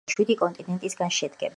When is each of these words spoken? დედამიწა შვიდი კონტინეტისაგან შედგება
დედამიწა 0.03 0.17
შვიდი 0.17 0.37
კონტინეტისაგან 0.43 1.15
შედგება 1.21 1.49